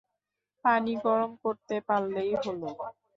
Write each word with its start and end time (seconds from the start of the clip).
পানি 0.65 0.93
গরম 1.05 1.31
করতে 1.43 1.75
পারলেই 1.87 2.31
হল। 2.41 2.61